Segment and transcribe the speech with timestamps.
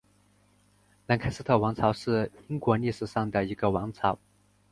[1.05, 4.17] 兰开斯特王朝是英国历史上的一个王朝。